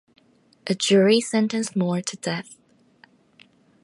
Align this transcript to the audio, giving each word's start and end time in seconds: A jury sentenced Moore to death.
A 0.65 0.73
jury 0.73 1.21
sentenced 1.21 1.75
Moore 1.75 2.01
to 2.01 2.17
death. 2.17 2.57